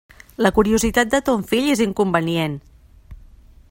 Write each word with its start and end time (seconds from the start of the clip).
La 0.45 0.51
curiositat 0.55 1.11
de 1.11 1.19
ton 1.29 1.45
fill 1.53 1.69
és 1.75 1.85
inconvenient. 1.87 2.57